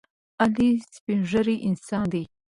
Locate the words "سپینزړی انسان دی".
0.95-2.23